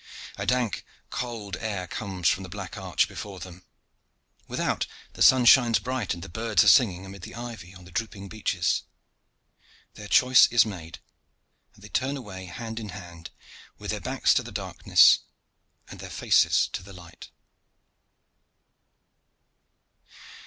A 0.35 0.47
dank, 0.47 0.83
cold 1.11 1.57
air 1.57 1.85
comes 1.85 2.25
out 2.27 2.33
from 2.33 2.41
the 2.41 2.49
black 2.49 2.75
arch 2.75 3.07
before 3.07 3.39
them. 3.39 3.63
Without, 4.47 4.87
the 5.13 5.21
sun 5.21 5.45
shines 5.45 5.77
bright 5.77 6.15
and 6.15 6.23
the 6.23 6.27
birds 6.27 6.63
are 6.63 6.67
singing 6.69 7.05
amid 7.05 7.21
the 7.21 7.35
ivy 7.35 7.75
on 7.75 7.85
the 7.85 7.91
drooping 7.91 8.27
beeches. 8.27 8.81
Their 9.93 10.07
choice 10.07 10.47
is 10.47 10.65
made, 10.65 10.97
and 11.75 11.83
they 11.83 11.89
turn 11.89 12.17
away 12.17 12.45
hand 12.45 12.79
in 12.79 12.89
hand, 12.89 13.29
with 13.77 13.91
their 13.91 14.01
backs 14.01 14.33
to 14.33 14.41
the 14.41 14.51
darkness 14.51 15.19
and 15.87 15.99
their 15.99 16.09
faces 16.09 16.67
to 16.69 16.81
the 16.81 16.93
light. 16.93 17.29